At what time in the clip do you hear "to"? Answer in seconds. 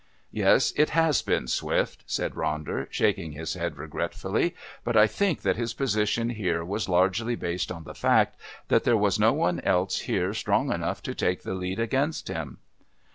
11.03-11.13